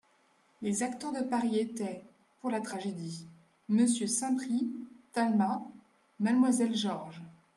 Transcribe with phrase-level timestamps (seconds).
[0.63, 2.03] Les acteurs de Paris étaient,
[2.41, 3.23] pour la tragédie:
[3.69, 4.67] MMonsieur Saint-Prix,
[5.13, 5.61] Talma;
[6.19, 7.21] Mademoiselle Georges.